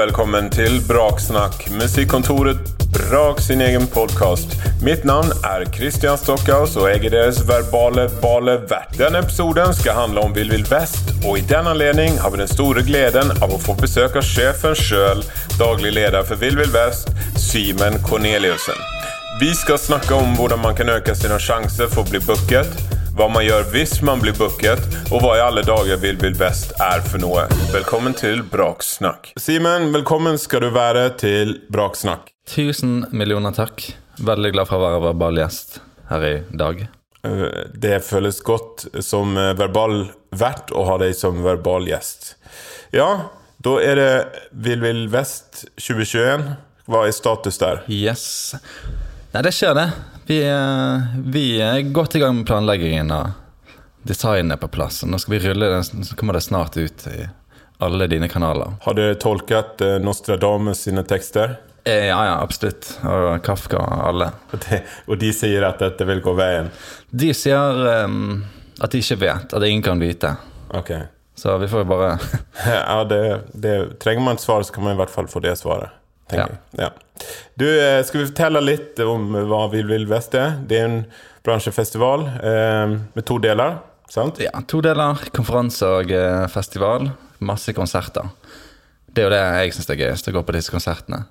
[0.00, 4.54] velkommen til Braksnakk, musikkontoret Brak sin egen podkast.
[4.82, 8.94] Mitt navn er Christian Stockhaus, og jeg er deres verbale bale vert.
[8.96, 12.48] Denne episoden skal handle om Vill Vill Vest, og i den anledning har vi den
[12.48, 15.20] store gleden av å få besøk av sjefen sjøl,
[15.60, 18.80] daglig leder for Vill Vill Vest, Simen Corneliussen.
[19.42, 23.26] Vi skal snakke om hvordan man kan øke sine sjanser for å bli booket hva
[23.28, 24.80] man gjør hvis man blir booket,
[25.12, 27.42] og hva i alle dager Vill Vill Best er for noe.
[27.68, 29.34] Velkommen til Braksnakk.
[29.36, 32.30] Simen, velkommen skal du være til Braksnakk.
[32.48, 33.90] Tusen millioner takk.
[34.24, 36.80] Veldig glad for å være verbal gjest her i dag.
[37.28, 37.44] Eh,
[37.76, 42.38] det føles godt som eh, verbal vert å ha deg som verbal gjest.
[42.96, 43.10] Ja,
[43.60, 44.10] da er det
[44.64, 46.54] Vill Vill Vest 2021.
[46.88, 47.84] Hva er status der?
[47.92, 48.56] Yes.
[49.34, 49.90] Nei, det skjer, det.
[50.30, 50.42] Vi
[51.24, 53.30] vi er godt i gang med planleggingen, og
[54.06, 55.02] designet på plass.
[55.02, 57.24] Nå skal vi rulle den, så kommer det snart ut i
[57.82, 58.76] alle dine kanaler.
[58.84, 61.56] Har du tolket eh, Nostradamus sine tekster?
[61.82, 62.92] Eh, ja, ja, absolutt.
[63.02, 64.30] Og Kafka og alle.
[64.52, 64.78] Og de,
[65.10, 66.70] og de sier at dette vil gå veien?
[67.10, 68.44] De sier um,
[68.78, 69.50] at de ikke vet.
[69.50, 70.36] At ingen kan vite.
[70.70, 71.08] Okay.
[71.34, 72.18] Så vi får jo bare
[72.86, 75.58] Ja, det, det, trenger man et svar, så kan man i hvert fall få det
[75.58, 75.90] svaret.
[76.36, 76.46] Ja.
[76.78, 76.90] ja.
[77.58, 80.56] Du, eh, skal vi fortelle litt om hva Vill Vill Vest er?
[80.66, 81.02] Det er en
[81.46, 83.78] bransjefestival eh, med to deler,
[84.10, 84.40] sant?
[84.42, 85.20] Ja, to deler.
[85.36, 87.10] Konferanse og eh, festival.
[87.40, 88.28] Masse konserter.
[89.10, 91.24] Det er jo det jeg syns er gøyest, å gå på disse konsertene.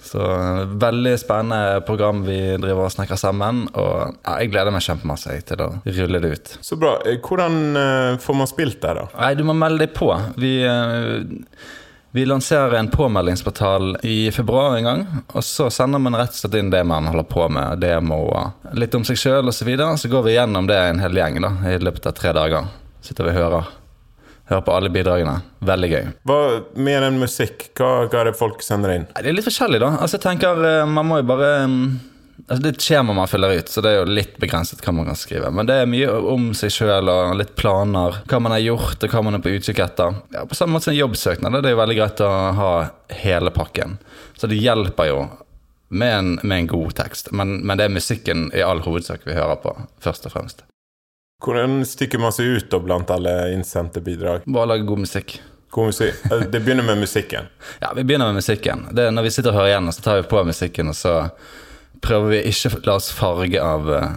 [0.00, 3.66] Så eh, veldig spennende program vi driver og snakker sammen.
[3.74, 6.54] Og ja, jeg gleder meg kjempemasse til å rulle det ut.
[6.64, 6.96] Så bra.
[7.26, 7.60] Hvordan
[8.22, 9.10] får man spilt der, da?
[9.18, 10.12] Nei, Du må melde deg på.
[10.40, 10.54] Vi
[12.12, 15.06] vi lanserer en påmeldingsportal i februar en gang.
[15.28, 18.94] Og så sender man rett og slett inn det man holder på med, demoer, litt
[18.98, 19.60] om seg sjøl osv.
[19.60, 19.96] Så, videre.
[19.98, 22.66] så går vi gjennom det en hel gjeng da, i løpet av tre dager.
[23.04, 23.70] Sitter vi og hører.
[24.50, 25.36] Hører på alle bidragene.
[25.62, 26.06] Veldig gøy.
[26.26, 26.38] Hva
[26.74, 29.06] Mer enn musikk, hva, hva er det folk sender inn?
[29.14, 29.92] Det er litt forskjellig, da.
[30.00, 31.84] Altså, jeg tenker, eh, Man må jo bare mm,
[32.48, 34.94] Altså, det er et skjema man fyller ut, så det er jo litt begrenset hva
[34.94, 35.50] man kan skrive.
[35.54, 38.22] Men det er mye om seg sjøl og litt planer.
[38.30, 40.16] Hva man har gjort, og hva man er på utkikk etter.
[40.34, 41.58] Ja, på samme måte som jobbsøknad.
[41.58, 42.72] Det er jo veldig greit å ha
[43.22, 43.98] hele pakken.
[44.38, 45.20] Så det hjelper jo
[45.90, 47.32] med en, med en god tekst.
[47.32, 50.66] Men, men, det er musikken i all hovedsak vi hører på, først og fremst.
[51.40, 54.44] Hvordan stikker man seg ut blant alle innsendte bidrag?
[54.46, 55.40] Bare lage god musikk.
[55.70, 56.22] God musikk.
[56.50, 57.48] Det begynner med musikken?
[57.82, 58.86] ja, vi begynner med musikken.
[58.92, 61.16] Det er når vi sitter og hører igjen, så tar vi på musikken, og så
[62.00, 64.08] prøver vi ikke å la oss farge av, eh,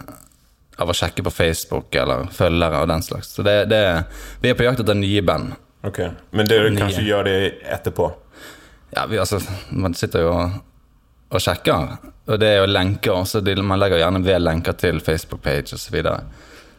[0.82, 3.34] av å sjekke på Facebook eller følgere og den slags.
[3.36, 3.82] Så det, det,
[4.42, 5.54] vi er på jakt etter nye band.
[5.84, 6.00] Ok,
[6.32, 8.08] Men dere kanskje gjør det etterpå?
[8.94, 9.40] Ja, vi, altså,
[9.74, 10.58] man sitter jo og,
[11.34, 11.96] og sjekker.
[12.24, 13.42] Og det er jo lenker også.
[13.60, 15.98] Man legger gjerne ved lenker til Facebook-page osv.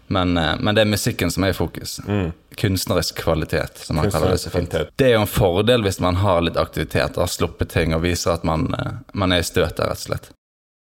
[0.07, 1.99] Men, eh, men det er musikken som er i fokus.
[2.07, 2.31] Mm.
[2.57, 4.73] Kunstnerisk kvalitet, som man kaller det så fint.
[4.95, 8.03] Det er jo en fordel hvis man har litt aktivitet, og har sluppet ting og
[8.05, 10.31] viser at man, eh, man er i støtet, rett og slett.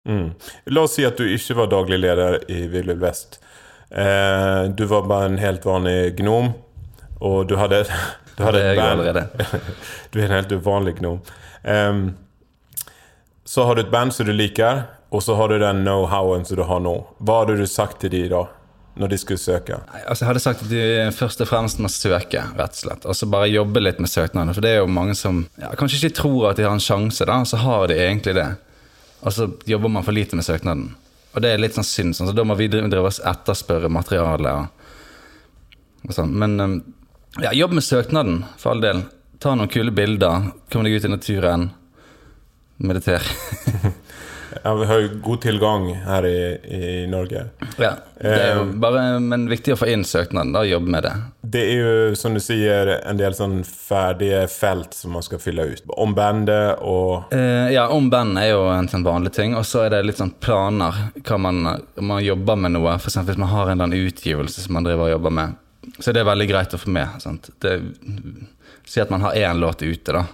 [0.07, 0.31] Mm.
[0.71, 3.41] La oss si at du ikke var daglig leder i Vill Vill Vest.
[3.91, 6.53] Eh, du var bare en helt vanlig gnom,
[7.19, 7.85] og du hadde,
[8.37, 9.63] du hadde et band.
[10.13, 11.21] du er en helt uvanlig gnom.
[11.63, 11.93] Eh,
[13.47, 14.85] så har du et band som du liker,
[15.15, 16.99] og så har du den know-howen som du har nå.
[17.23, 18.47] Hva hadde du sagt til de da?
[18.97, 19.77] Når de skulle søke?
[19.93, 23.03] Altså, jeg hadde sagt at de først og fremst må søke, rett og slett.
[23.05, 24.55] Og så bare jobbe litt med søknadene.
[24.57, 27.27] For det er jo mange som ja, kanskje ikke tror at de har en sjanse,
[27.29, 28.47] da, så har de egentlig det.
[29.25, 30.91] Og så jobber man for lite med søknaden.
[31.37, 32.17] Og det er litt sånn synd.
[32.17, 34.55] Sånn, så da må vi drive oss etterspørre materiale.
[36.05, 36.33] Og, sånn.
[36.33, 36.77] Men um,
[37.43, 39.03] ja, jobb med søknaden, for all del.
[39.43, 40.51] Ta noen kule bilder.
[40.73, 41.71] Kom deg ut i naturen.
[42.81, 43.25] Mediter.
[44.63, 46.39] Ja, vi har jo god tilgang her i,
[46.77, 47.45] i Norge.
[47.79, 50.53] Ja, det er jo eh, bare, Men viktig å få inn søknaden.
[50.55, 51.13] da, Jobbe med det.
[51.57, 55.69] Det er jo, som du sier, en del sånn ferdige felt som man skal fylle
[55.73, 55.85] ut.
[55.97, 59.55] Om bandet og eh, Ja, om bandet er jo en sånn vanlig ting.
[59.59, 61.05] Og så er det litt sånn planer.
[61.21, 61.63] Hva man,
[62.01, 62.97] man jobber med noe.
[62.97, 63.21] F.eks.
[63.29, 65.63] hvis man har en eller annen utgivelse som man driver og jobber med.
[65.99, 67.21] Så det er veldig greit å få med.
[67.23, 67.51] sant?
[67.63, 67.79] Det,
[68.87, 70.25] si at man har én låt ute, da.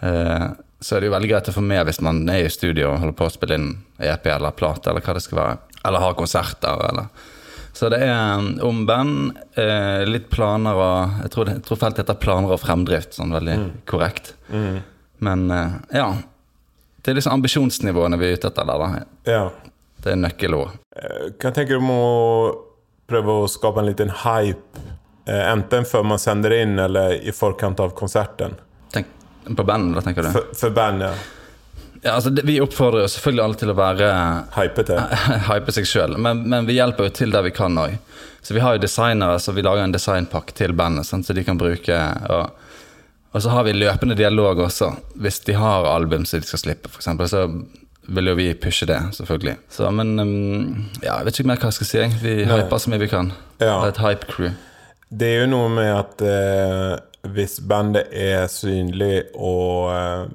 [0.00, 0.46] Eh,
[0.80, 3.02] så er det jo veldig greit å få med hvis man er i studio og
[3.02, 3.68] holder på å spille inn
[4.00, 5.58] EP eller plate, eller hva det skal være.
[5.88, 7.28] Eller har konserter, eller
[7.72, 11.78] Så det er um, om band, eh, litt planer og Jeg tror, det, jeg tror
[11.80, 13.68] feltet heter planer og fremdrift, sånn veldig mm.
[13.88, 14.34] korrekt.
[14.48, 14.80] Mm.
[15.24, 16.08] Men eh, ja.
[17.00, 19.04] Det er liksom ambisjonsnivåene vi er ute etter der, da.
[19.28, 19.44] Ja.
[20.00, 20.80] Det er nøkkelord.
[20.96, 22.08] Eh, kan jeg tenke om å
[23.10, 24.84] prøve å skape en liten hype,
[25.28, 28.56] eh, enten før man sender inn, eller i forkant av konserten?
[29.56, 30.32] På bandet, da, tenker du?
[30.34, 31.14] For, for band, ja.
[32.02, 34.10] Ja, altså, det, Vi oppfordrer jo selvfølgelig alle til å være
[34.54, 35.00] Hypete.
[35.50, 37.98] hype seg sjøl, men, men, vi hjelper jo til der vi kan òg.
[38.40, 41.44] Så vi har jo designere, så vi lager en designpakke til bandet, sånn, så de
[41.44, 41.98] kan bruke.
[42.32, 42.70] Og,
[43.30, 44.94] Og så har vi løpende dialog også.
[45.20, 47.44] Hvis de har album som de skal slippe, f.eks., så
[48.10, 49.54] vil jo vi pushe det, selvfølgelig.
[49.70, 52.08] Så, men um, ja, jeg vet ikke mer hva jeg skal si.
[52.24, 52.56] Vi Nei.
[52.56, 53.30] hyper så mye vi kan.
[53.60, 53.76] Ja.
[53.76, 54.56] Det er et hype-crew.
[55.20, 56.96] Det er jo noe med at eh,
[57.28, 60.28] hvis bandet er synlig og eh,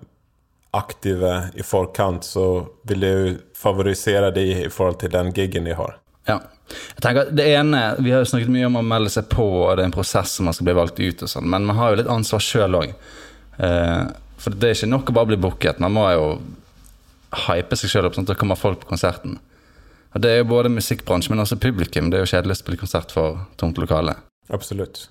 [0.75, 5.77] aktive i forkant, så vil det jo favorisere de i forhold til den gigen de
[5.77, 5.97] har.
[6.27, 6.41] Ja.
[6.65, 9.45] Jeg tenker, at det ene, Vi har jo snakket mye om å melde seg på,
[9.45, 11.77] og det er en prosess som man skal bli valgt ut, og sånn, men man
[11.77, 12.93] har jo litt ansvar sjøl òg.
[13.61, 14.05] Eh,
[14.41, 15.81] for det er ikke nok å bare bli booket.
[15.81, 16.25] Man må jo
[17.45, 19.37] hype seg sjøl opp, sånn at det kommer folk på konserten.
[20.15, 22.09] Og Det er jo både musikkbransje, men også publikum.
[22.09, 24.15] Det er jo kjedelig å spille konsert for tomt lokale.
[24.49, 25.09] Absolutt.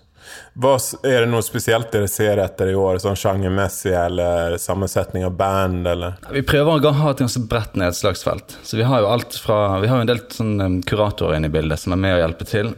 [0.54, 5.34] Hva, er det noe spesielt dere ser etter i år, sånn sjangermessig eller sammensetning av
[5.38, 6.16] band, eller?
[6.34, 8.58] Vi prøver å ha et ganske bredt nedslagsfelt.
[8.62, 11.54] Så Vi har jo alt fra, vi har jo en del sånn, kuratorer inne i
[11.54, 12.74] bildet som er med å hjelpe til.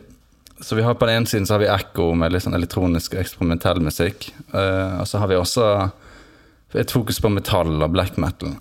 [0.61, 3.15] Så vi har På den ene siden så har vi Ekko med litt sånn elektronisk
[3.15, 4.31] og eksperimentell musikk.
[4.55, 5.67] Uh, og så har vi også
[6.77, 8.57] et fokus på metall og black metal.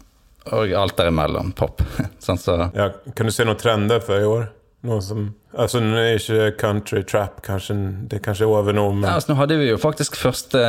[0.53, 1.53] Og alt derimellom.
[1.55, 1.81] Pop.
[2.25, 4.49] sånn så, Ja, kan du se noen trender for i år?
[4.85, 5.27] Noe som,
[5.57, 7.75] altså ikke country trap kanskje,
[8.09, 10.61] det er kanskje over nå, men ja, altså, nå hadde vi jo faktisk første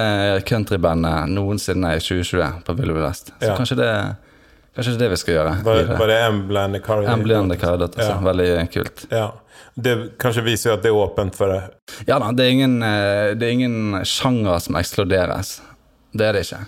[0.49, 3.33] countrybandet noensinne i 2020 på Ville Vest.
[3.41, 3.57] Så Ja.
[3.59, 3.91] kanskje, det,
[4.77, 5.57] kanskje det er det vi skal gjøre.
[5.65, 5.99] var, videre.
[5.99, 8.13] var det Embland and the Karadot, altså.
[8.15, 8.21] Ja.
[8.25, 9.07] Veldig kult.
[9.11, 9.27] Ja.
[9.77, 11.63] Det kanskje viser jo at det er åpent for det.
[12.09, 15.59] Ja da, det er ingen, eh, det er ingen sjanger som ekskluderes.
[16.17, 16.63] Det er det ikke.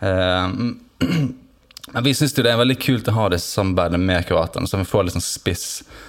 [0.00, 1.26] Eh,
[1.92, 4.88] Men vi syns det er veldig kult å ha det samarbeidet med kroatene, så vi
[4.88, 6.05] får litt sånn spiss, eh,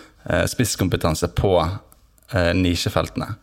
[0.49, 3.35] spisskompetanse på eh, nisjefeltene.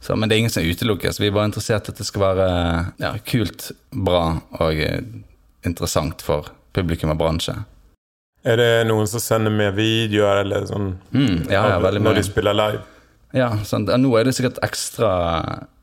[0.00, 1.20] Så, men det er ingen som utelukkes.
[1.20, 2.46] Vi er bare interessert i at det skal være
[3.02, 4.22] ja, kult, bra
[4.62, 5.02] og eh,
[5.66, 7.58] interessant for publikum og bransje.
[8.40, 10.94] Er det noen som sender med videoer eller sånn?
[11.12, 12.14] Mm, ja, ja, når mye.
[12.16, 12.80] de spiller live?
[13.36, 13.92] Ja, sant.
[13.92, 15.10] Ja, nå er det sikkert ekstra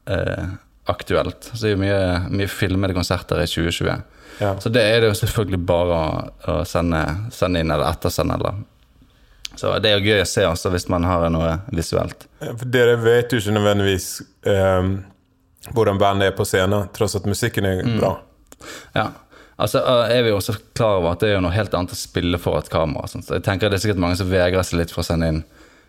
[0.10, 0.56] eh,
[0.90, 1.52] aktuelt.
[1.52, 2.00] Så det er jo mye,
[2.34, 4.02] mye filmede konserter i 2020.
[4.42, 4.56] Ja.
[4.62, 6.10] Så det er det jo selvfølgelig bare å,
[6.50, 7.04] å sende,
[7.34, 8.40] sende inn eller ettersende.
[8.42, 8.58] Eller.
[9.58, 12.28] Så det er jo gøy å se også hvis man har noe visuelt.
[12.44, 14.08] For dere vet jo ikke nødvendigvis
[14.48, 14.92] um,
[15.74, 17.98] hvordan bandet er på scenen, tross at musikken er Mm.
[18.00, 18.12] bra.
[18.96, 19.08] Ja.
[19.58, 21.98] Altså eh, er vi jo også klar over at det er noe helt annet å
[21.98, 23.08] spille for et kamera.
[23.10, 23.24] Sånn.
[23.26, 25.44] Så jeg tenker det er sikkert mange som vegrer seg litt for å sende inn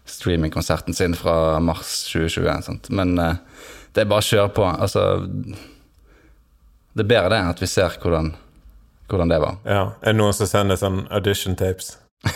[0.08, 2.62] streamingkonserten sin fra mars 2020.
[2.64, 2.88] Sant?
[2.90, 3.34] Men eh,
[3.92, 4.64] det er bare å kjøre på.
[4.64, 5.04] Altså
[6.96, 8.32] Det er bedre det enn at vi ser hvordan,
[9.12, 9.58] hvordan det var.
[9.68, 9.82] Ja.
[10.00, 11.98] Er det noen som sender sånn audition tapes?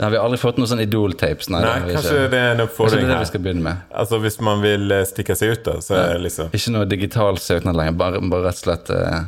[0.00, 1.50] Det har aldri fått noen sånn Idol-tapes.
[1.52, 3.28] Nei, Nei, det kanskje det er en oppfordring er det vi her.
[3.28, 3.82] skal begynne med.
[4.00, 6.86] Altså Hvis man vil eh, stikke seg ut, da, så er det liksom Ikke noe
[6.88, 9.18] digital søknad lenger, bare, bare rett og slett eh,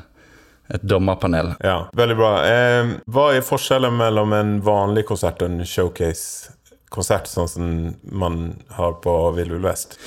[0.73, 1.51] et dommerpanel.
[1.61, 2.31] Ja, veldig bra.
[2.49, 7.69] Eh, hva er forskjellen mellom en vanlig konsert og en showcase-konsert, sånn som
[8.09, 8.41] man
[8.79, 9.99] har på Vill Vill Vest?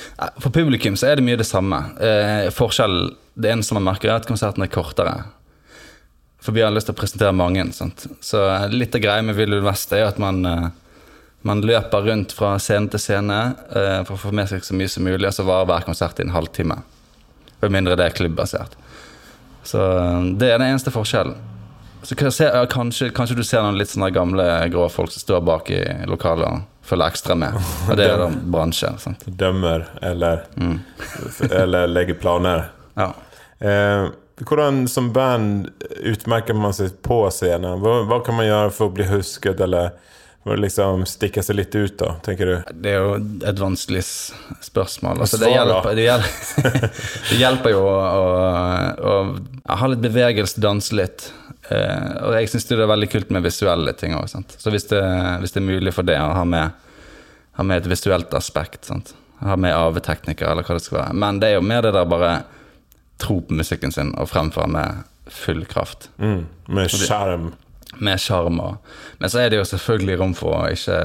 [0.42, 1.78] For publikum så er det mye det samme.
[2.02, 5.14] Eh, forskjell, Det eneste man merker, er at konserten er kortere.
[6.46, 7.64] For vi har lyst til å presentere mange.
[7.74, 8.04] Sant?
[8.22, 8.38] Så
[8.70, 10.68] litt av greia med Vill Vest er at man, eh,
[11.42, 13.38] man løper rundt fra scene til scene
[13.74, 16.20] eh, for å få med seg så mye som mulig, og så varer hver konsert
[16.22, 16.76] i en halvtime.
[17.64, 18.76] Med mindre det er klubbasert.
[19.66, 21.34] Så eh, det er den eneste forskjellen.
[22.06, 25.80] Så kanskje, kanskje du ser noen litt sånne gamle grå folk som står bak i
[26.06, 27.56] lokalet og følger ekstra med.
[27.90, 28.92] Og det er da bransje.
[29.02, 29.24] Sant?
[29.26, 30.76] Dømmer eller, Mm.
[31.62, 32.68] eller legger planer?
[32.94, 33.08] Ja.
[33.58, 34.06] Eh,
[34.44, 37.80] hvordan som band utmerker man seg på scenen?
[37.80, 39.94] Hva, hva kan man gjøre for å bli husket, eller
[40.54, 42.54] liksom stikke seg litt ut, da, tenker du?
[42.84, 44.04] Det er jo et vanskelig
[44.62, 45.24] spørsmål.
[45.24, 46.88] Altså, det, hjelper, det, hjelper,
[47.30, 49.16] det hjelper jo å, å,
[49.66, 51.30] å ha litt bevegelse, danse litt.
[51.66, 54.28] Uh, og jeg syns det er veldig kult med visuelle ting òg.
[54.30, 55.02] Så hvis det,
[55.42, 56.76] hvis det er mulig for det å ha med,
[57.58, 59.16] ha med et visuelt aspekt, sant?
[59.40, 61.16] ha med AV-tekniker eller hva det skal være.
[61.20, 62.30] Men det er jo mer det der bare
[63.18, 66.08] tro på musikken sin og fremføre med full kraft.
[66.18, 67.52] Mm, med skjerm.
[67.98, 68.58] med sjarm.
[69.18, 70.96] Men så er det jo selvfølgelig rom for å ikke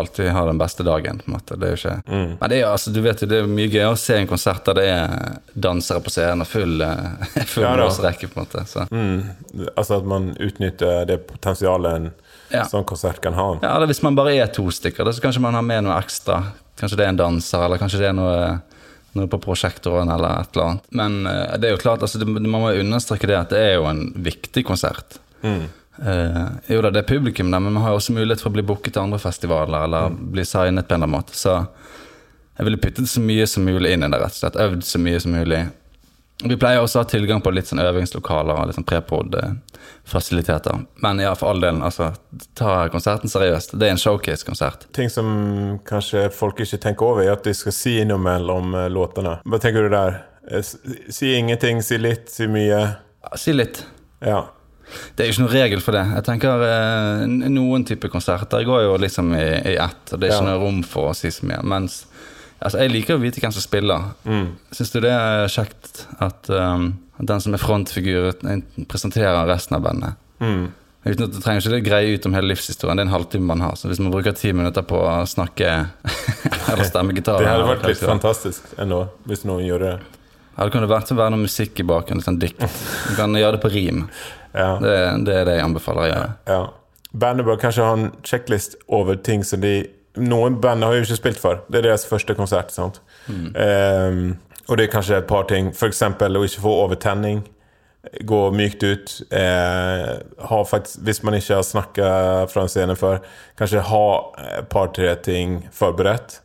[0.00, 1.18] alltid ha den beste dagen.
[1.20, 1.58] på en måte.
[1.60, 1.96] Det er jo ikke...
[2.08, 2.30] Mm.
[2.40, 4.64] Men det er altså, du vet jo, det er mye gøy å se en konsert
[4.64, 7.90] der det er dansere på scenen og full, eh, full Ja da.
[7.90, 8.64] på en måte.
[8.70, 8.86] Så.
[8.90, 12.08] Mm, altså at man utnytter det potensialet en
[12.54, 12.64] Ja.
[12.64, 13.58] sånn konsert kan ha.
[13.60, 15.98] Ja, eller hvis man bare er to stykker, da, så kanskje man har med noe
[16.00, 16.40] ekstra.
[16.80, 18.60] Kanskje det er en danser, eller kanskje det er noe,
[19.18, 20.86] noe på prosjektoren, eller et eller annet.
[21.00, 23.76] Men eh, det er jo klart, altså, det, man må understreke det at det er
[23.78, 25.18] jo en viktig konsert.
[25.42, 25.66] Mm.
[25.98, 28.62] Uh, jo da, det er publikum der, men vi har også mulighet for å bli
[28.66, 31.34] booket til andre festivaler eller bli signet på en eller annen måte.
[31.34, 31.56] Så
[32.58, 34.58] jeg ville puttet så mye som mulig inn i det, rett og slett.
[34.62, 35.64] Øvd så mye som mulig.
[36.44, 40.84] Vi pleier også å ha tilgang på litt sånn øvingslokaler og litt sånn prepod-fasiliteter.
[41.02, 42.12] Men ja, for all del, altså,
[42.58, 43.74] ta konserten seriøst.
[43.78, 44.86] Det er en showcase-konsert.
[44.94, 48.86] Ting som kanskje folk ikke tenker over, er at de skal si noe mellom eh,
[48.92, 49.38] låtene.
[49.48, 50.20] Hva tenker du der?
[50.50, 50.62] Eh,
[51.10, 52.78] Si ingenting, si litt, si mye.
[53.24, 53.82] Ja, Si litt.
[54.24, 54.44] Ja.
[55.18, 56.04] Det er jo ikke noen regel for det.
[56.16, 59.42] Jeg tenker eh, Noen typer konserter går jo liksom i,
[59.74, 60.54] i ett, og det er ikke Ja.
[60.54, 61.58] noe rom for å si så mye.
[61.68, 62.04] Mens
[62.60, 64.10] altså, jeg liker å vite hvem som spiller.
[64.28, 64.50] Mm.
[64.74, 68.34] Syns du det er kjekt at um, den som er frontfigur,
[68.90, 70.20] presenterer resten av bandet?
[70.42, 70.68] Mm.
[71.08, 72.98] Uten at Du trenger ikke det greie ut om hele livshistorien.
[72.98, 73.76] Det er en halvtime man har.
[73.78, 75.70] Så hvis man bruker ti minutter på å snakke
[76.72, 80.16] eller stemme gitar Det hadde vært litt fantastisk ennå, hvis noen gjorde det.
[80.58, 82.58] Ja, det kunne vært være noe musikk i bakgrunnen, sånn dikt.
[82.58, 84.08] Du kan gjøre det på rim.
[84.50, 84.72] Ja.
[84.82, 84.94] Det,
[85.28, 86.34] det er det jeg anbefaler å gjøre.
[86.50, 86.60] ja.
[87.18, 89.86] Bandet bør kanskje ha en checklist over ting som de
[90.18, 91.62] Noen band har jo ikke spilt før.
[91.68, 92.72] Det er deres første konsert.
[92.74, 93.00] sant?
[93.28, 94.36] Um,
[94.68, 95.70] og det er kanskje et par ting.
[95.72, 96.02] F.eks.
[96.02, 97.44] å ikke få overtenning.
[98.28, 99.14] Gå mykt ut.
[99.34, 100.10] Eh,
[100.68, 102.10] faktisk, hvis man ikke har snakka
[102.52, 103.22] fra en scene før,
[103.58, 104.04] kanskje ha
[104.58, 106.40] et par-tre ting forberedt.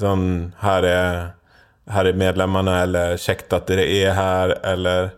[0.00, 1.18] Sånn Her er,
[1.94, 5.12] her er medlemmene, eller kjekt at dere er her, eller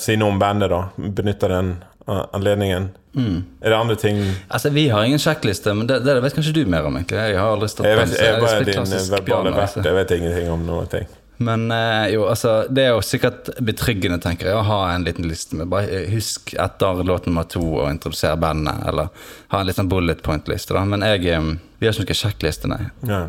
[0.00, 0.86] Si noe om bandet, da.
[0.96, 1.74] Benytte den
[2.10, 2.90] uh, anledningen.
[3.16, 6.60] Er det andre ting Altså, Vi har ingen sjekkliste, men det, det vet kanskje du
[6.70, 6.94] mer om.
[6.94, 9.82] egentlig Jeg har aldri stått Jeg vet, jeg bare spilt din verbale piano, altså.
[9.82, 11.08] Jeg vet ingenting om noen ting.
[11.42, 15.24] Men eh, jo, altså, det er jo sikkert betryggende, tenker jeg, å ha en liten
[15.24, 19.08] liste med Bare eh, husk etter låt nummer to å introdusere bandet, eller
[19.54, 20.76] ha en litt sånn bullet point-liste.
[20.76, 21.46] da Men jeg eh,
[21.80, 22.82] Vi har ikke noen sjekkliste, nei.
[23.08, 23.22] Ja.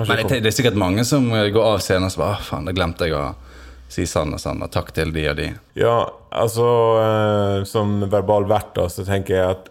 [0.00, 2.46] Men jeg, det er sikkert mange som eh, går av scenen og så bare Å,
[2.48, 3.28] faen, det glemte jeg å
[3.94, 5.46] si sånn og sånn, og takk til de og de.
[5.78, 5.96] Ja,
[6.34, 6.66] altså
[7.00, 9.70] eh, Som verbal vert da, så tenker jeg at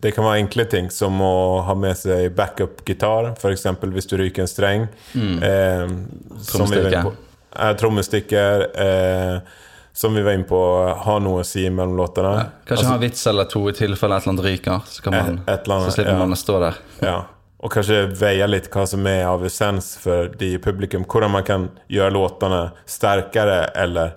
[0.00, 3.34] det kan være enkle ting, som å ha med seg backup-gitar.
[3.36, 3.66] F.eks.
[3.92, 4.86] hvis du ryker en streng.
[5.12, 7.12] Eh, var inne på.
[7.52, 8.64] Eh, Trommestikker.
[8.80, 9.58] Eh,
[9.92, 10.60] som vi var inne på,
[11.04, 12.46] ha noe å si mellom låtene.
[12.68, 15.34] Kanskje ha en vits eller to i tilfelle et eller annet ryker, så, kan man,
[15.42, 16.18] Et- et eller annet, så slipper ja.
[16.22, 16.78] man å stå der.
[17.04, 17.16] Ja.
[17.60, 21.04] Og kanskje veie litt hva som er av essens for de i publikum.
[21.04, 24.14] Hvordan man kan gjøre låtene sterkere, eller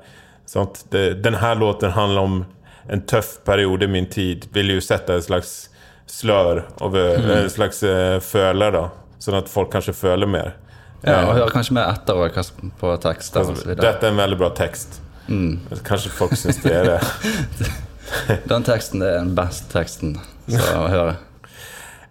[0.47, 0.85] sånt.
[0.93, 2.37] Det, denne låten handler om
[2.87, 4.47] en tøff periode i min tid.
[4.55, 5.53] Vil jo sette et slags
[6.07, 8.87] slør over En slags uh, føler, da.
[9.23, 10.55] Sånn at folk kanskje føler mer.
[11.03, 14.39] Ja, og hører høre kanskje mer etter også, på tekster altså, dette er en veldig
[14.39, 15.01] bra tekst.
[15.83, 17.69] Kanskje folk syns det er det.
[18.51, 20.15] Den teksten er den beste teksten
[20.47, 21.15] som å høre.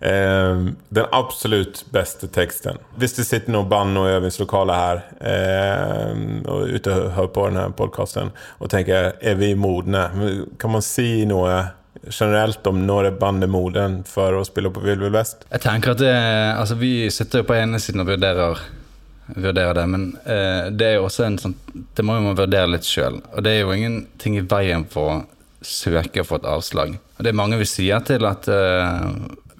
[0.03, 0.57] Eh,
[0.89, 2.81] den absolutt beste teksten.
[2.99, 7.69] Hvis det sitter noen band og øvingslokale her eh, og ute og hører på denne
[7.79, 10.09] podkasten og tenker er vi modne,
[10.59, 11.61] kan man si noe
[12.09, 15.47] generelt om når er bandet moden for å spille på Vill Vill Vest?
[15.53, 16.15] Jeg tenker at det,
[16.57, 18.65] altså Vi sitter jo på ene siden og vurderer,
[19.37, 22.75] vurderer det, men eh, det er jo også en sånn Det må jo man vurdere
[22.75, 23.21] litt sjøl.
[23.37, 25.21] Og det er jo ingenting i veien for å
[25.63, 26.99] søke og få et avslag.
[26.99, 29.07] Og det er mange vi sier til at eh,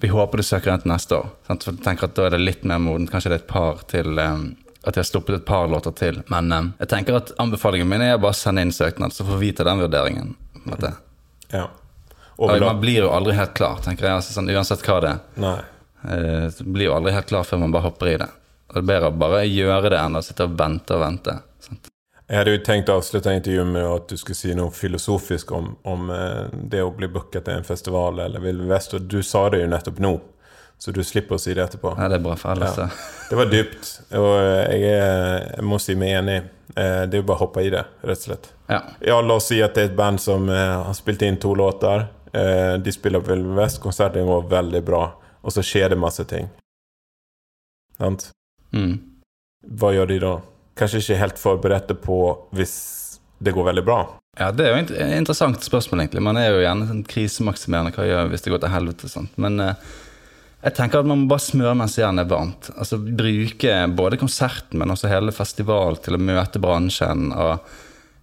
[0.03, 1.27] vi håper du søker den til neste år.
[1.47, 1.63] Sant?
[1.63, 3.07] For jeg tenker at Da er det litt mer modent.
[3.11, 4.41] Kanskje det er et par til um,
[4.83, 6.17] At jeg har stoppet et par låter til.
[6.27, 9.39] Men um, jeg tenker at anbefalingen min er å bare sende inn søknad, så får
[9.39, 10.33] vi ta den vurderingen.
[11.53, 11.69] Ja.
[12.35, 14.17] Ja, man blir jo aldri helt klar, tenker jeg.
[14.19, 15.23] Altså, sånn, uansett hva det er.
[15.39, 15.55] Nei.
[16.03, 18.27] Eh, blir jo aldri helt klar før man bare hopper i det.
[18.67, 21.39] Og det er bedre å bare gjøre det enn å sitte og vente og vente.
[21.63, 21.92] Sant?
[22.29, 25.73] Jeg hadde jo tenkt å avslutte intervjuet med at du skulle si noe filosofisk om,
[25.83, 29.49] om eh, det å bli booket til en festival eller Vill Vest, og du sa
[29.51, 30.13] det jo nettopp nå,
[30.79, 31.91] så du slipper å si det etterpå.
[31.99, 32.69] Ja, det er bra for alle.
[32.77, 32.87] Ja.
[33.29, 36.37] Det var dypt, og jeg, er, jeg må si meg enig.
[36.75, 38.49] Eh, Det er jo bare å hoppe i det, rett og slett.
[38.71, 38.79] Ja.
[39.03, 41.51] Ja, la oss si at det er et band som eh, har spilt inn to
[41.59, 42.07] låter.
[42.31, 45.03] Eh, De spiller på Vill Vill Vest, konserten går veldig bra,
[45.43, 46.47] og så skjer det masse ting.
[47.99, 48.29] Sant?
[48.73, 48.95] Mm.
[49.77, 50.33] Hva gjør de da?
[50.79, 52.19] Kanskje ikke helt forberedte på
[52.55, 52.75] hvis
[53.43, 53.99] det går veldig bra.
[54.39, 56.23] ja, det er jo et interessant spørsmål, egentlig.
[56.25, 57.91] Man er jo gjerne sånn krisemaksimerende.
[57.93, 59.09] Hva gjør hvis det går til helvete?
[59.11, 59.35] Sant?
[59.41, 59.91] Men eh,
[60.63, 62.71] jeg tenker at man må bare smøre mens jernet er varmt.
[62.77, 67.75] Altså Bruke både konserten, men også hele festivalen til å møte bransjen og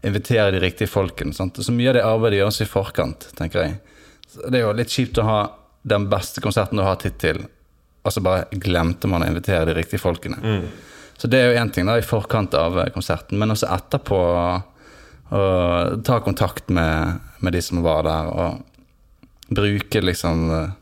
[0.09, 1.37] invitere de riktige folkene.
[1.37, 1.61] Sant?
[1.61, 3.79] Så mye av det arbeidet gjøres i forkant, tenker jeg.
[4.31, 5.41] Så det er jo litt kjipt å ha
[5.83, 7.43] den beste konserten du har hatt hittil,
[8.01, 10.41] og så bare glemte man å invitere de riktige folkene.
[11.21, 14.21] Så det er jo én ting da, i forkant av eh, konserten, men også etterpå
[15.31, 15.43] å
[16.03, 20.77] ta kontakt med, med de som var der, og bruke liksom eh,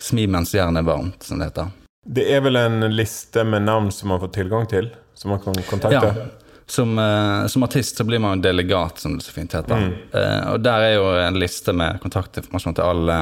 [0.00, 1.66] Smi mens jernet er varmt, som det heter.
[2.08, 5.58] Det er vel en liste med navn som man får tilgang til, som man kan
[5.68, 6.12] kontakte?
[6.16, 6.54] Ja.
[6.64, 9.90] Som, eh, som artist så blir man jo delegat, som det så fint heter.
[10.16, 13.18] Eh, og der er jo en liste med kontaktinformasjon til alle,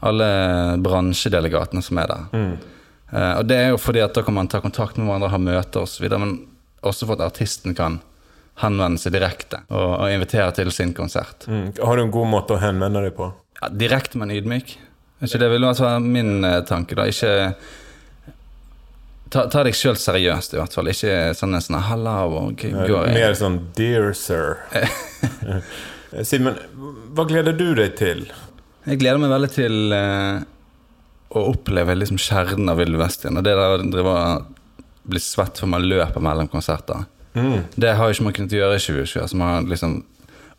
[0.00, 0.30] alle
[0.80, 2.24] bransjedelegatene som er der.
[2.40, 2.54] Eh,
[3.12, 5.84] og det er jo fordi at da kan man ta kontakt med hverandre, ha møter
[5.84, 6.38] osv., men
[6.80, 8.00] også for at artisten kan
[8.62, 11.46] henvende seg direkte og, og invitere til sin konsert.
[11.48, 11.72] Mm.
[11.80, 13.30] Har du en god måte å henvende deg på?
[13.60, 14.74] Ja, direkte, men ydmyk.
[15.22, 17.06] Ikke det ville vært min eh, tanke, da.
[17.08, 17.54] Ikke
[19.32, 20.90] ta, ta deg sjøl seriøst, i hvert fall.
[20.92, 22.64] Ikke sånn en sånn 'halla' og?
[23.14, 24.58] Mer sånn 'dear sir'.
[26.28, 26.58] Simen,
[27.16, 28.26] hva gleder du deg til?
[28.84, 30.42] Jeg gleder meg veldig til eh,
[31.32, 33.38] å oppleve liksom kjernen av Vill Vest igjen.
[33.40, 34.16] Og det der å
[35.08, 37.06] bli svett for man løper mellom konserter.
[37.34, 37.62] Mm.
[37.74, 39.22] Det har jo ikke man kunnet gjøre i 2020.
[39.24, 39.94] Altså man har liksom,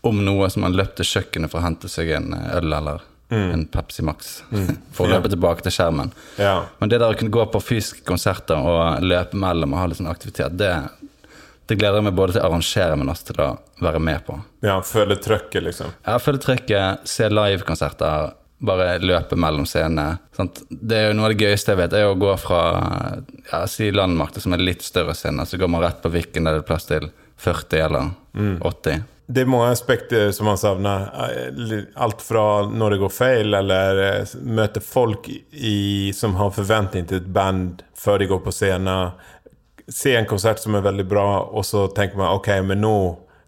[0.10, 3.63] om noe som man løp til kjøkkenet for å hente seg en øl eller en
[3.72, 4.44] Pepsi Max.
[4.94, 5.15] for å Ja.
[5.20, 6.12] løpe tilbake til skjermen.
[6.42, 6.65] Ja.
[6.82, 10.01] Men det der å kunne gå på fysiske konserter og løpe mellom og ha litt
[10.01, 10.74] sånn aktivitet, det,
[11.70, 13.50] det gleder jeg meg både til å arrangere, men også til å
[13.82, 14.36] være med på.
[14.68, 15.94] ja føle trøkket, liksom.
[16.06, 20.17] Ja, føle trøkket, se livekonserter, bare løpe mellom scenene.
[20.70, 22.62] Det er jo Noe av det gøyeste jeg vet, er å gå fra
[23.51, 26.58] ja, si Landmark, som er litt større scene, så går man rett på Viken der
[26.58, 27.10] det er plass til
[27.43, 28.13] 40 eller
[28.63, 29.03] 80.
[29.25, 31.08] Det er mange aspekter som man savner.
[31.96, 37.22] Alt fra når det går feil, eller eh, møte folk i, som har forventning til
[37.22, 39.15] et band før de går på scenen.
[39.88, 42.98] Se en konsert som er veldig bra, og så tenker man ok, men nå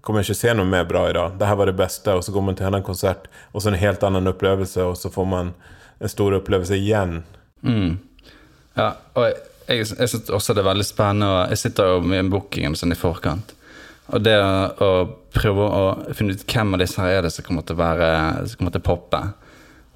[0.06, 1.34] kommer ikke se noe mer bra i dag.
[1.40, 3.72] Det her var det beste, og så går man til en annen konsert, og så
[3.72, 5.52] en helt annen opplevelse, og så får man
[6.00, 7.24] en stor opplevelse igjen.
[7.66, 7.98] Mm.
[8.78, 12.76] Ja, og jeg, jeg, syns også det er veldig spennende Jeg sitter jo med bookingen
[12.78, 13.56] sånn i forkant.
[14.14, 14.90] Og det å
[15.34, 18.10] prøve å finne ut hvem av disse her er det som kommer til å være
[18.52, 19.22] Som kommer til å poppe,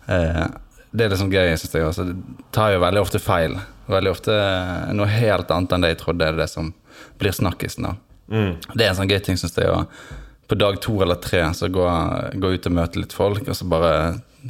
[0.09, 0.45] eh,
[0.89, 1.85] det er liksom gøy, syns jeg.
[1.85, 2.07] Også.
[2.07, 3.59] det tar jo veldig ofte feil.
[3.89, 4.33] Veldig ofte
[4.97, 6.71] noe helt annet enn det jeg trodde er det som
[7.21, 7.85] blir snakkisen.
[7.85, 7.93] da.
[8.29, 9.69] Det er en sånn gøy ting, syns jeg.
[9.73, 11.85] Og på dag to eller tre så gå,
[12.41, 13.93] gå ut og møte litt folk, og så bare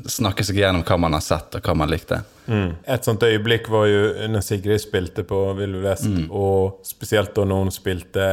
[0.10, 2.22] snakke seg gjennom hva man har sett, og hva man likte.
[2.50, 7.66] Et sånt øyeblikk var jo når Sigrid spilte på Vill Vest, og spesielt da når
[7.66, 8.26] hun spilte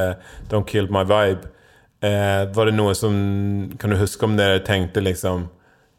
[0.51, 1.53] Don't Kill My Vibe.
[2.05, 3.15] Eh, var det noe som
[3.81, 5.47] Kan du huske om dere tenkte liksom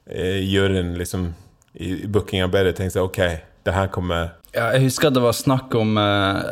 [0.05, 1.31] eh, Juryen liksom
[1.73, 3.17] i, i bookingarbeidet tenkte ok,
[3.65, 6.43] det her kommer Ja, jeg husker at det var snakk om eh,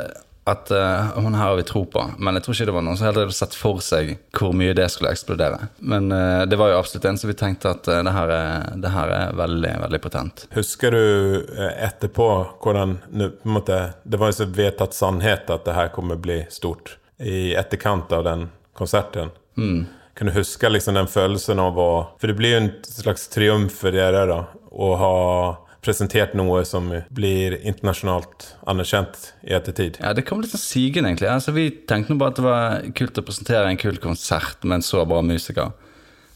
[0.46, 2.98] at uh, hun her har vi tro på, men jeg tror ikke det var noen
[3.00, 5.72] som hadde sett for seg hvor mye det skulle eksplodere.
[5.81, 8.68] Men uh, det var jo absolutt en som vi tenkte at uh, det, her er,
[8.84, 10.46] det her er veldig, veldig potent.
[10.53, 11.01] Husker du
[11.66, 12.29] etterpå
[12.62, 16.44] hvordan på en måte, Det var jo så vedtatt sannhet at det her kommer bli
[16.53, 19.34] stort i etterkant av den konserten.
[19.55, 23.81] Kan du huske liksom den følelsen av å For det blir jo en slags triumf
[23.81, 25.16] for dere da, å ha
[25.85, 30.00] presentert noe som blir internasjonalt anerkjent i ettertid.
[30.01, 31.29] Ja, Det kom litt sånn sigende, egentlig.
[31.31, 34.79] Altså, vi tenkte nå bare at det var kult å presentere en kul konsert med
[34.79, 35.71] en så bra musiker.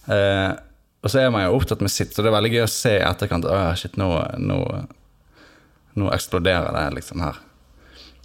[0.08, 0.54] Eh,
[1.00, 2.96] og så er man jo opptatt med sitt, så det er veldig gøy å se
[2.98, 3.48] i etterkant.
[3.48, 4.60] Å, shit, nå, nå,
[6.00, 7.40] nå eksploderer det liksom her.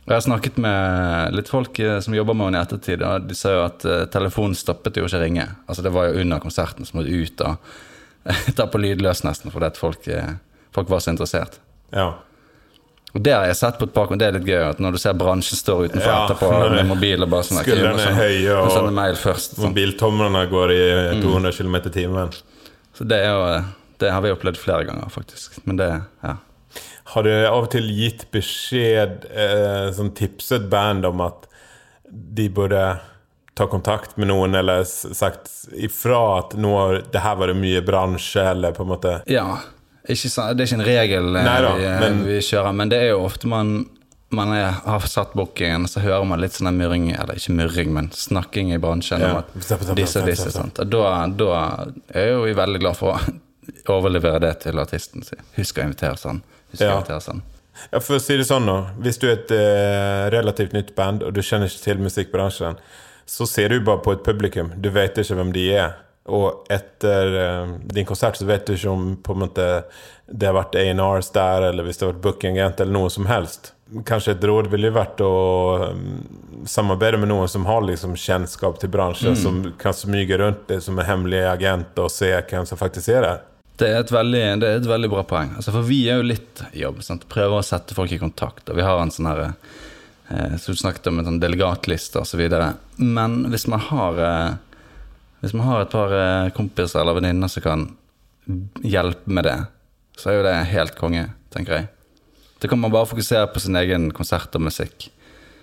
[0.05, 3.29] Og Jeg har snakket med litt folk eh, som jobber med henne i ettertid, og
[3.31, 5.47] de sa jo at eh, telefonen stoppet jo ikke å ringe.
[5.65, 7.79] Altså Det var jo under konserten som måtte ut og
[8.59, 10.35] ta på lydløs nesten, fordi at folk, eh,
[10.75, 11.59] folk var så interessert.
[11.95, 12.13] Ja.
[13.15, 14.99] Og det har jeg sett på et par Det er litt gøy at når du
[14.99, 18.73] ser bransjen står utenfor Ja, etterpå med mobil og bare sånn skuldrene er høye, og-
[18.73, 19.55] må og mail først.
[19.55, 19.69] Sånn.
[19.71, 22.35] Mobiltomlene går i 200 km i timen.
[22.95, 23.65] Så det er jo
[23.99, 25.61] Det har vi opplevd flere ganger, faktisk.
[25.65, 26.37] Men det Ja.
[27.07, 31.47] Har du av og til gitt beskjed, eh, som tipset band om at
[32.11, 32.99] de burde
[33.55, 35.47] ta kontakt med noen, eller sagt
[35.79, 39.59] ifra at nå, det her var det mye bransje, eller på en måte ja
[40.09, 42.99] ikke, det er ikke en regel eh, Neida, vi, eh, men- vi kjører, men det
[43.03, 43.87] er jo ofte man
[44.35, 48.09] man er, har satt bookingen, så hører man litt sånn murring, eller ikke murring, men
[48.11, 49.29] snakking i bransjen Ja.
[49.31, 49.53] om at
[49.95, 50.51] disse og disse.
[50.51, 50.75] Sant?
[50.91, 53.21] Da, da er jo vi veldig glad for å
[53.95, 55.39] overlevere det til artisten sin.
[55.57, 56.41] Husk å invitere sånn.
[56.73, 57.43] Husk å invitere sånn.
[57.93, 61.23] Ja, for å si det sånn nå, Hvis du er et eh, relativt nytt band,
[61.23, 62.77] og du kjenner ikke til musikkbransjen,
[63.27, 64.73] så ser du bare på et publikum.
[64.81, 65.95] Du vet ikke hvem de er.
[66.25, 69.69] Og etter eh, din konsert så vet du ikke om på en måte
[70.27, 73.75] det har vært A&Rs der, eller hvis det har vært bookingagent, eller noe som helst.
[74.09, 75.35] Kanskje et råd ville vært å
[75.93, 76.23] um,
[76.67, 80.97] samarbeide med noen som har liksom kjennskap til bransjen, som kan smyge rundt det som
[80.99, 83.45] en hemmelig agent, og se hvem som faktisk er der.
[83.77, 85.57] Det er et veldig, det er et veldig bra poeng.
[85.59, 87.03] Altså, for vi er jo litt jobb.
[87.05, 87.27] Sant?
[87.29, 88.69] Prøver å sette folk i kontakt.
[88.71, 92.45] Og vi har en sånn her eh, Så du snakket om en sånn delegatliste osv.
[93.03, 94.74] Men hvis man har eh,
[95.45, 97.87] Hvis man har et par eh, kompiser eller venninner som kan
[98.85, 99.59] hjelpe med det,
[100.19, 101.89] så er jo det helt konge, tenker jeg.
[102.63, 105.09] Da kan man bare fokusere på sin egen konsert og musikk.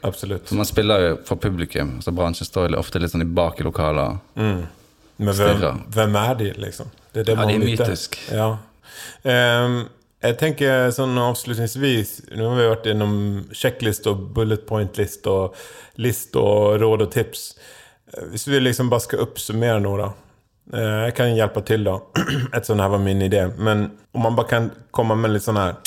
[0.05, 0.47] Absolutt.
[0.49, 3.65] For man spiller jo for publikum, så bransjen står ofte litt sånn i bak i
[3.65, 4.17] lokaler.
[4.35, 6.89] Men hvem, hvem er de, liksom?
[7.13, 7.81] Det er det Ja, de er mytiske.
[7.85, 8.19] mytisk.
[8.33, 8.51] Ja.
[9.65, 9.75] Um,
[10.21, 13.13] jeg tenker sånn avslutningsvis Nå har vi vært innom
[13.57, 15.55] sjekklist og bullet point-list og
[16.01, 17.45] list og råd og tips.
[18.31, 20.09] Hvis vi liksom bare skal oppsummere noe, da.
[20.77, 21.97] Eh, Jeg kan hjelpe til, da.
[22.57, 23.45] Et sånn her var min idé.
[23.57, 25.77] Men om man bare kan komme med litt sånn her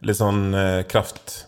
[0.00, 1.46] Litt sånn eh, kraft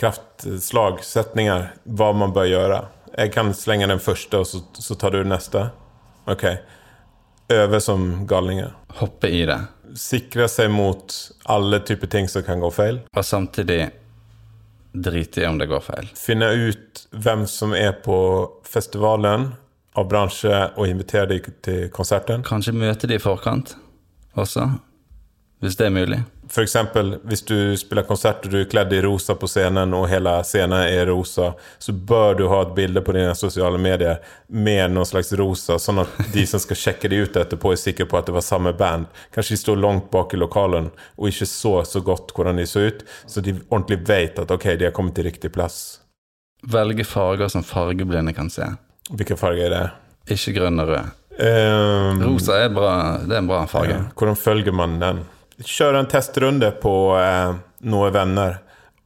[0.00, 2.78] kraftslagsetninger, hva man bør gjøre.
[3.18, 5.66] Jeg kan slenge den første, og så, så tar du neste.
[6.30, 6.44] Ok.
[7.52, 8.72] Øve som galninger.
[9.00, 9.58] Hoppe i det.
[9.98, 11.14] Sikre seg mot
[11.50, 13.00] alle typer ting som kan gå feil.
[13.12, 13.82] Og samtidig
[14.92, 16.10] drite i om det går feil.
[16.18, 18.16] Finne ut hvem som er på
[18.66, 19.52] festivalen
[19.98, 22.44] av bransje, og invitere dem til konserten.
[22.46, 23.74] Kanskje møte dem i forkant
[24.38, 24.68] også,
[25.60, 26.20] hvis det er mulig.
[26.58, 30.32] Eksempel, hvis du spiller konsert og du er kledd i rosa på scenen, og hele
[30.44, 35.06] scenen er rosa, så bør du ha et bilde på dine sosiale medier med noe
[35.06, 38.26] slags rosa, sånn at de som skal sjekke det ut etterpå, er sikre på at
[38.26, 39.06] det var samme band.
[39.34, 42.88] Kanskje de står langt bak i lokalen og ikke så så godt hvordan de så
[42.90, 46.00] ut, så de ordentlig vet at ok, de har kommet til riktig plass.
[46.66, 48.66] Velge farger som fargeblinde kan se.
[49.10, 49.86] Hvilken farge er det?
[50.34, 51.16] Ikke grønn og rød.
[51.40, 52.92] Um, Rosa er, bra,
[53.24, 53.94] det er en bra farge.
[53.94, 54.08] Ja.
[54.18, 55.22] Hvordan følger man den?
[55.60, 57.54] Kjøre en testrunde på eh,
[57.90, 58.58] noen venner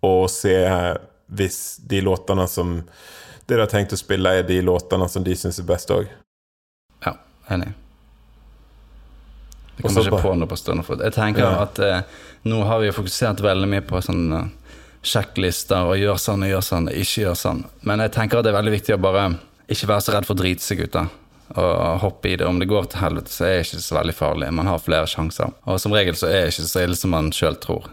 [0.05, 0.93] og se eh,
[1.35, 2.77] hvis de låtene som
[3.49, 6.07] dere har tenkt å spille, er de låtene som de syns er best òg.
[7.05, 7.17] Ja,
[7.53, 7.73] enig.
[9.75, 11.03] Jeg kommer ikke på noe på stående fot.
[11.03, 11.65] Jeg tenker Ja.
[11.67, 12.03] at eh,
[12.47, 16.63] nå har vi fokusert veldig mye på sånne eh, sjekklister og gjør sånn og gjør
[16.65, 17.65] sånn, ikke gjør sånn.
[17.83, 19.27] Men jeg tenker at det er veldig viktig å bare
[19.69, 20.93] ikke være så redd for å drite seg ut.
[20.95, 21.05] da
[21.55, 22.47] Og hoppe i det.
[22.47, 24.49] Om det går til helvete, så er det ikke så veldig farlig.
[24.53, 25.53] Man har flere sjanser.
[25.71, 27.87] Og som regel så er det ikke så ille som man sjøl tror.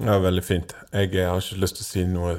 [0.00, 0.72] Ja, veldig fint.
[0.92, 2.36] Jeg har ikke lyst til å si noe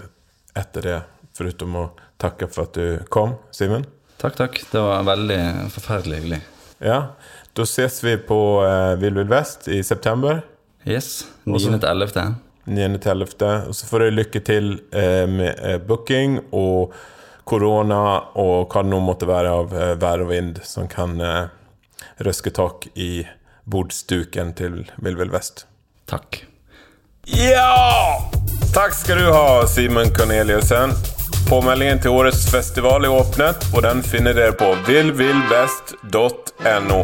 [0.58, 0.98] etter det,
[1.38, 1.84] foruten å
[2.22, 3.86] takke for at du kom, Simen.
[4.22, 4.60] Takk, takk.
[4.72, 5.40] Det var veldig
[5.74, 6.42] forferdelig hyggelig.
[6.84, 6.98] Ja,
[7.56, 10.42] da ses vi på eh, Vill Vill Vest i september.
[10.88, 11.24] Yes.
[11.46, 11.80] Og så- 9.
[11.80, 12.36] til 11.
[12.66, 13.00] 9.
[13.00, 13.68] 11.
[13.70, 16.94] Og så får du lykke til eh, med eh, booking og
[17.44, 21.48] korona og hva det nå måtte være av eh, vær og vind som kan eh,
[22.24, 23.26] røske tak i
[23.64, 25.66] bordstuken til Vill Vill Vest.
[26.10, 26.44] Takk.
[27.26, 28.20] Ja!
[28.74, 30.92] Takk skal du ha, Simen Corneliussen.
[31.50, 37.02] Påmeldingen til årets festival er åpnet, og den finner dere på villvillvest.no.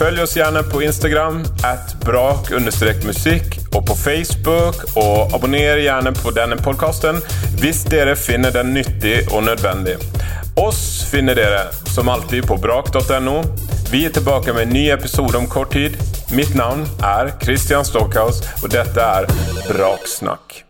[0.00, 6.56] Følg oss gjerne på Instagram at brak-musikk og på Facebook, og abonner gjerne på denne
[6.56, 7.20] podkasten
[7.60, 9.98] hvis dere finner den nyttig og nødvendig.
[10.56, 13.36] Oss finner dere som alltid på brak.no.
[13.92, 16.00] Vi er tilbake med en ny episode om kort tid.
[16.32, 19.28] Mitt navn er Christian Stockhaus, og dette er
[19.68, 20.62] Braksnakk.